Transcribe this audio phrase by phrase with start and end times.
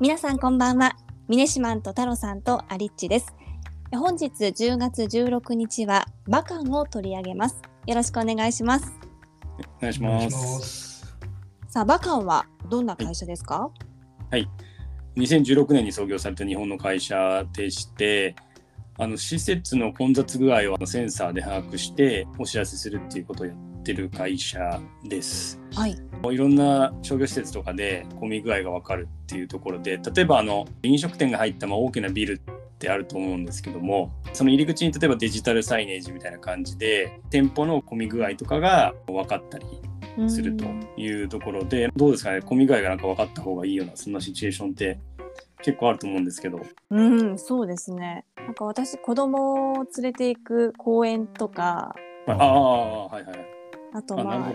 [0.00, 0.96] 皆さんこんばんは。
[1.28, 3.32] ミネシマンと太郎さんとアリッチです。
[3.92, 7.62] 本日10月16日はバカンを取り上げます。
[7.86, 8.92] よろしくお願いします。
[9.78, 11.16] お願いします。
[11.68, 13.70] さあ、バカンはどんな会社ですか、
[14.32, 14.48] はい。
[15.16, 18.34] 2016年に創業された日本の会社でして、
[18.98, 25.60] あの施設の混雑具合をセンサーで把握してお知らせするっていうことをやってる会社です。
[25.74, 25.92] はい。
[25.92, 39.66] いろんな商業施設とかで混み具合が分かるっていうところで例えばあの飲食店が入ったまあ大きなビルってあると思うんですけどもその入り口に例えばデジタルサイネージみたいな感じで店舗の混み具合とかが分かったり
[40.28, 40.64] すると
[40.96, 42.40] いうところでどうですかね？
[42.40, 44.98] 混み具合がなんか分かった方がいいようなそんなシチュエーションって
[45.62, 48.24] 結構あると思うんですけどうん、そうですね。
[48.36, 51.94] なんか私、子供を連れて行く公園とか、
[52.26, 53.53] ああはいはい
[53.94, 54.52] あとまあ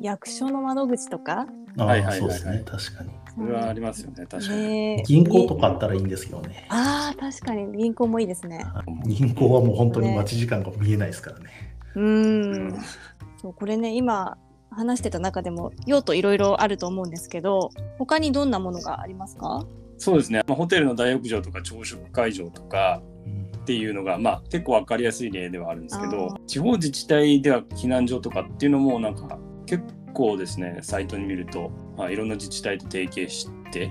[0.00, 3.10] 役所の窓口とか、はいはいそうですね、確かに。
[3.34, 4.26] それはありますよね。
[4.26, 6.66] 確かに、銀行とかあったらいいんですけどね。
[6.68, 7.76] ああ、確かに。
[7.76, 8.64] 銀行もいいですね。
[9.04, 11.50] 銀行はもう本当に待ち時間が見えないですからね。
[11.96, 12.78] ううんん。
[13.40, 14.38] そう、これね、今
[14.70, 19.66] 話してた中でも用途いろいろあると思うんですけど、他にどんなものがありますか？
[19.98, 23.02] そうですね、まあ、ホテルの大浴場とか朝食会場とか
[23.60, 33.90] っていうのが、まあ、結構分かりやすい例ではあるんですけど地方自治体では避難所とかっていうのもなんか結構ですねサイトに見ると、まあ、いろんな自治体と提携して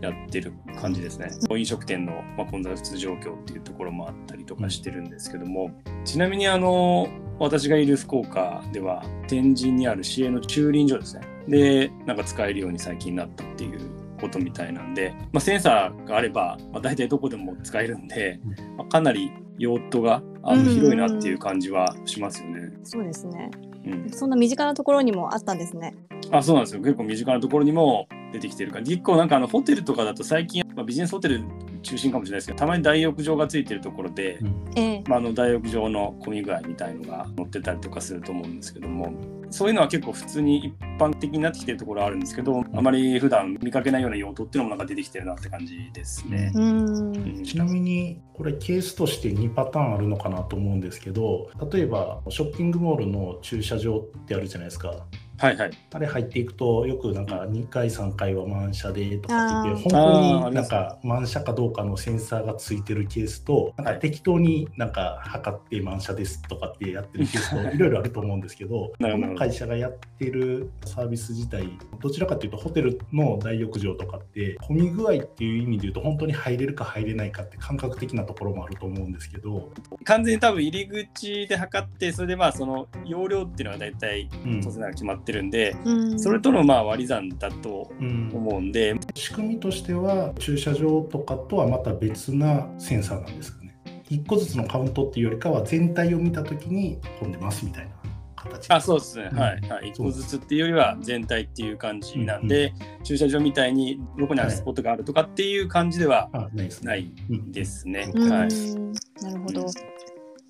[0.00, 1.30] やってる感じですね。
[1.50, 5.70] 飲食店の、まあ、混雑状況っていうところもあったりとかしてるんですけども
[6.04, 11.22] ちなみにあの私がいる福岡では天神にある市営の駐輪場ですね。
[11.48, 18.40] でなんか使えるように最近なったっていうことみたいなんで、まあ、センサーがあれば、まあ、大体どこでも使えるんで、
[18.76, 22.72] まあ、かなり用途があのうん広いなっていう感じはしますよね。
[22.82, 23.50] そうですね。
[23.86, 25.94] うん、そんな身近なところにもあったんですね。
[26.30, 26.80] あそうなんですよ。
[26.80, 31.44] 結構身近なところにも出てきてるから結構なんかあのホテルとかだと最近、まあ、ビジネスホテル
[31.82, 34.70] 中心かもしれないですけどたまに大浴場がついてるところで、うん。
[34.76, 35.04] ええ。
[35.06, 39.12] まあ、あの大浴場の混み具合みたいのが載ってたりとかすると思うんですけども
[39.54, 46.50] そういうのは結構普通に一般的になってきてるところはあるんですけどあまり普段見かけないような用途っていうのもなんか出てきてるなって感じですね。
[46.56, 46.58] う。
[46.58, 55.06] うんんちなみにこれケースとして2パターンあるのかなと思うんですけど例えばショッピングモールの駐車場ってあるじゃないですか
[55.38, 55.70] はいはい。
[55.92, 71.68] あれ入っていくとよくなんか2回3回は満車でとかって言って本当になんか満車かどうかのセンサーがついてるケースとなんかはい適当になんか測って満車ですとかってやってるケースと いろいろあると思うんですけどこの会社がやってるサービス自体
[72.00, 79.70] どちらかというとホテルの大浴場とかって混み具合っていう意味で言うと本当に入れるか入れないかって感覚的なところもあると思うんですけど、
[80.04, 84.60] 完全に多分入り口で測ってそれでまあその容量っていうのは大体うん。
[84.62, 86.18] 当然ながら決まってるんで、うん。
[86.18, 88.30] それとのまあ割り算だとうん。
[88.34, 93.74] 思うんで、仕組みとしては駐車場とかとはまた別なセンサーなんですかね。
[94.10, 97.90] 1個ずつのカウントっていうよりかは全体を見た時に混んでますみたいな
[98.36, 98.70] 形。
[98.70, 99.38] あそうですね、うん。
[99.38, 106.62] はい、はい、1そう個ずつっていうよりは全体っていう感じなんで、駐車場みたいにどこにあるスポットがあるとかっていう感じではあな
[106.96, 107.10] い
[107.50, 108.12] ですね。
[108.12, 109.62] なるほど。
[109.62, 109.68] うん。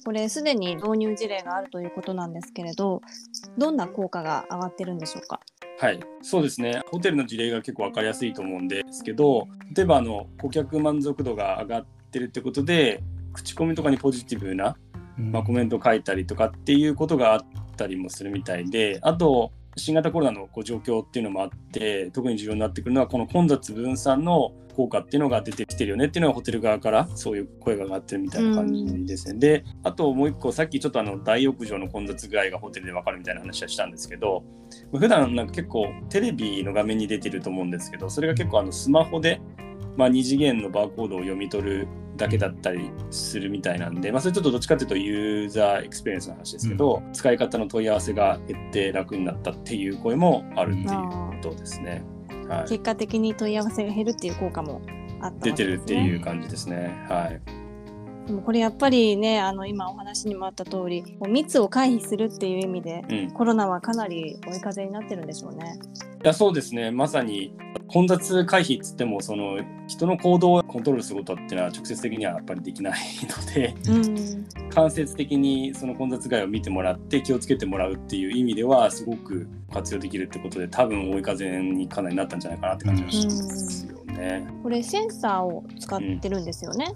[0.04, 3.00] これすでに導入事例があるということなんですけれど、
[3.56, 5.40] どんな効果が上がってるんでしょうか？
[5.78, 14.76] はい、そうですねホテルの事例が結構分かりやすいと思うんですけど例えばあの顧客満足度が上がってるってことで口コミとかにポジティブな
[15.16, 17.40] うんまあ、コメント書いたりとかっていうことがあっ
[17.76, 29.38] たりもするみたいであと新型コロナのこう状況っていうのもあって特に重要になってくるのはこの混雑分散の効果っていうのが出てきてるよねっていうのがホテル側からそういう声が上がってるみたいな感じですね。
[29.38, 34.44] であともう一個さっきちょっとあの大浴場の混雑具合がホテルで分かるみたいな話はしたんですけど
[34.92, 39.40] 普段なんか結構テレビの画面に出てると思うんですけどそれが結構あのスマホで、
[39.96, 52.04] まあ、2次元のバーコードを読み取るだけだったりするみたいなんで、まあ、それちょっとどっちかというとユーザーエクスペリエンスの話ですけど、使い方の問い合わせが減って楽になったっていう声もあるっていうことですね。
[52.48, 54.82] はい、結果的に問い合わせが減るっていう効果も
[55.20, 55.64] あった出て。
[55.64, 57.06] るっていう感じですね。
[57.08, 57.63] はい。
[58.26, 65.78] でもこれやっぱりね、あの今お話にもあった通り、密を回避するっていう意味で、うん、コロナはかなり追い風になってるんでしょうね。
[66.22, 67.54] いやそうですねまさに
[67.86, 74.46] 混雑回避っつってもその人の行動をコントロールすることっていうのは直接的にはやっぱりできないのでうん。
[74.70, 84.46] 間接的にその混雑外を見てもらって気をつけてもらうっていう意味ではすごく活用できるってことで多分追い風にかなりなったんじゃないかなって感じがしますよね。
[84.62, 86.94] これセンサーを使ってるんですよね。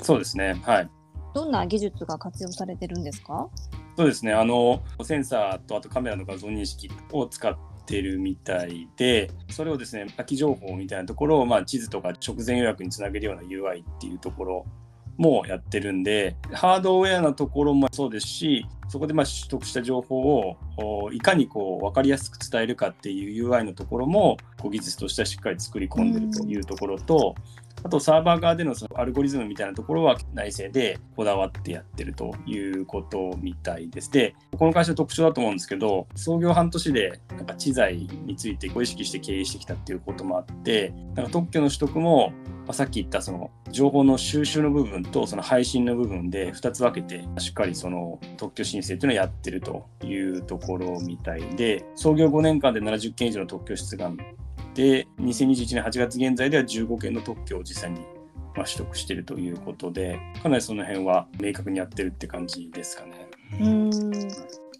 [0.00, 0.90] そうですねはい。
[1.34, 3.48] どんな技術が活用されてるんですか？
[3.96, 14.66] そうですねあのセンサーとあとカメラの画像認識を使ってるみたいでそれをですね空き情報みたいなところを、まあ、地図とか直前予約につなげるような UI っていうところ
[15.18, 27.34] もやってるんでハードウェアのところもそうですしそこでまあ取得した情報をいかにこう分かりやすく伝えるかっていう UI のところもこう技術としてはしっかり作り込んでるというところと、
[27.84, 34.10] あとサーバー側でのそのアルゴリズムみたいなところは内製でこだわってやってるということみたいです。
[34.10, 42.32] で、この会社の特徴だと思うんですけど、創業半年でなんか知財についてご意識して経営してきたっていうこともあって、なんか特許の取得も
[42.62, 54.16] まあ、さっき言ったその情報の収集の部分とその配信の部分で2つ分けてしっかりその特許申請っていうのをやってるというところみたいで創業5年間で70件以上の特許出願
[54.74, 58.00] で2021年8月現在では15件の特許を実際に
[58.54, 63.28] まあ取得しているということでかなりその辺は明確にやってるって感じですかね。
[63.60, 63.90] うん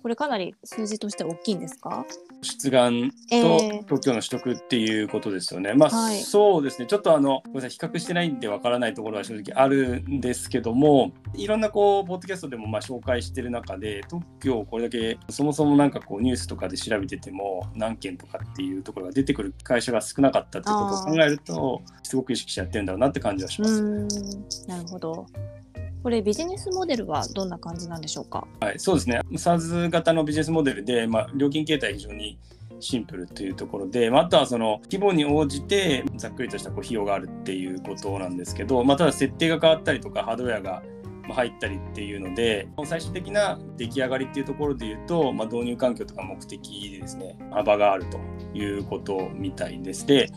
[0.03, 2.05] これかなり数字として大きいんですか？
[2.43, 5.71] 出願と特許の取得っていうことですよね。
[5.71, 6.87] えー、まあ、はい、そうですね。
[6.87, 7.71] ちょっとあのごめんなさい。
[7.71, 23.83] 比較してないんでわからないところは正直あるんですけどもいろんなこうポッドキャストでもまあ紹介してる中で特許をこれだけそもそもなんかこうニュースとかで調べてても何件とかっていうところが出てくる会社が少なかったっていうことを考えるとすごく意識してやってるんだろうなって感じはします。
[24.67, 25.27] なるほど
[26.03, 28.47] これビジネスモデルはどんな感じなんでしょうか？
[28.61, 29.21] はい、そうですね。
[29.33, 32.39] SaaS 型のビジネスモデルで、まあ、料金形態非常に
[32.81, 40.83] シンプルというところで、まあ、あとはその規模に応じてざっくりとしたこう費用があるっていうことなんですけど、まあ、ただ設定が変わったりとかハードウェアが
[41.31, 48.19] 入ったりっていうので最終的な出来上がりっていうところで言うと、まあ、導入環境とか目的でですね幅があると
[48.53, 50.05] いうことみたいです。
[50.05, 50.29] で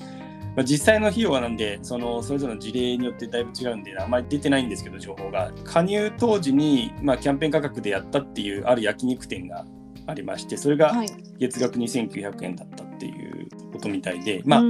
[0.55, 5.51] まあ、実際の費用はなんでそのそれぞれの事例によってだいぶ違うんであんまり出てないんですけど情報が。
[5.63, 9.65] 加入当時に、まあ、キャンペーン価格でやったっていうある焼肉店が
[10.07, 10.93] ありましてそれが
[11.39, 14.65] 月額2900円だったっていうことみたいで、まあキ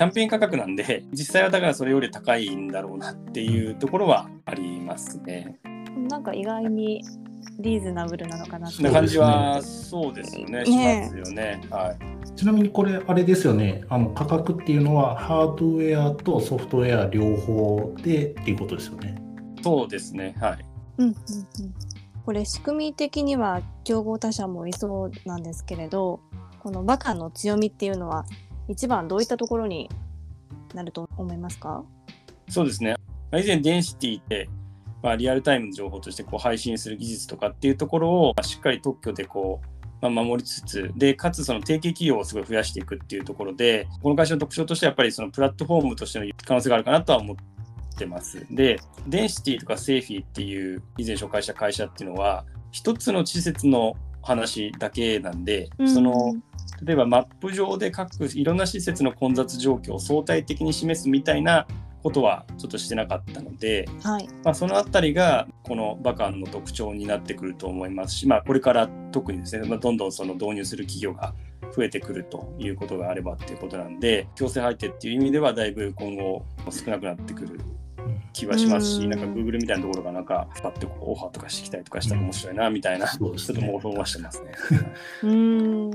[0.00, 5.60] ャンペーン価格なんで実際はだからそれより高いんだろうなっていうところはありますね。
[6.08, 7.02] なんか意外に
[7.60, 11.60] リーズナブルなのかなな感じはそうですよね、ねしますよね。
[11.70, 19.14] はい、ちなみにこれ、あれですよね、あの価格っていうのは、ハードウェアとソフトウェア両方でっていうことですよね。
[19.62, 20.64] そうですね、はい。
[20.98, 21.16] うんうんうん、
[22.24, 26.20] これ、仕組み的には競合他社もいそうなんですけれど、
[26.60, 28.24] このバカの強みっていうのは、
[28.68, 29.90] 一番どういったところに
[30.74, 31.84] なると思いますか？
[32.48, 32.96] そうですね。
[33.32, 34.48] 以前、デンシティって
[35.02, 39.66] まあ、リアルタイムの情報としてこう配信する技術とかっていうところをしっかり特許でこう、
[40.10, 47.36] まあ、守りつつでかつその提携企業をすごい増やしていくっていうところでこの会社の特徴としてはやっぱりそのプラットフォームとしての可能性があるかなとは思っ
[47.96, 48.46] てます。
[48.50, 56.34] でデンシティとかセーフィーっていう以前紹介した会社っていうのは一つの施設の話だけなんで、うん、その
[56.82, 61.66] 例えばマップ上で各いろんな施設の混雑状況を相対的に示すみたいな
[62.04, 71.34] ことはちょっとしてなかったので、はい、まあ、そのあたりがこのバカンの特徴になってくると思いますし、まあ、これから特にですね、まあ、どんどんその導入する企業が
[71.74, 77.58] 増えてくるということがあればっていうことなんで強制配定っていう意味ではだいぶ今後少なくなってくる
[78.34, 79.08] 気はしますし、ん。
[79.08, 84.52] なんか Google みたいなところがなんかパッてこうオファーとかしてきたりとかしたら面白いなみたいな、うんね、ちょっと妄想はしてますね。
[85.24, 85.90] うん。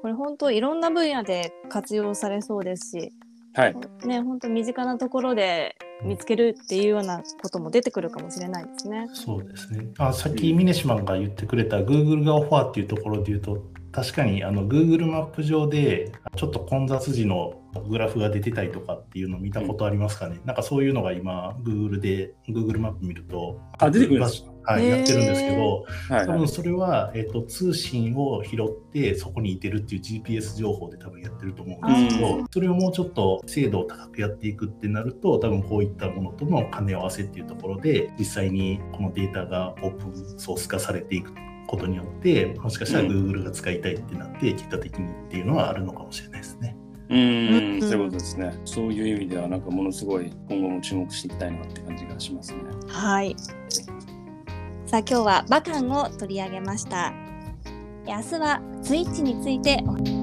[0.00, 3.12] これ本当いろんな分野で活用されそうですし
[3.56, 9.08] はい、ね本当身近なところで見つけるっていうようなことも出てくるかもしれないですね。
[9.14, 9.88] そうですね。
[9.96, 24.50] あさっき峰島が言ってくれた Google がオファーっていうところで言うと確かにあの Google マップ上でちょっと混雑時のグラフが出てたりとかっていうのを見たことありますかね、うん、なんかそういうのが今 Google で Google マップ見るとあ出てくるんですか？
[24.66, 41.32] はい、やってるんですけど、多分それは、えーと、通信を拾ってそこにいてるっていう GPS 情報で多分やってると思うんですけど、それをもうちょっと精度を高くやっていくってなると多分こういったものとの兼ね合わせっていうところで実際にこのデータがオープンソース化されていく
[41.66, 46.76] ことによってもしかしたら Google が使いたいってなって、結果的にっていうのはあるのかもしれないですね。
[47.08, 48.52] うん、そういうことですね。
[48.64, 52.58] そういう意味では、なんかものすごい今後も注目していきたいなって感じがしますね。
[52.88, 53.36] はい。
[54.86, 57.12] さあ、今日はバカンを取り上げました。
[58.06, 60.15] 明日はスイッチについてお話